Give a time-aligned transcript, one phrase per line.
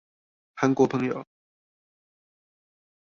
[0.55, 1.23] 韓國朋友